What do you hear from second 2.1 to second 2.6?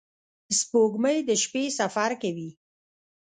کوي.